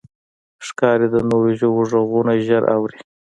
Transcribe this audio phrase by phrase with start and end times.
[0.67, 2.99] ښکاري د نورو ژوو غږونه ژر اوري.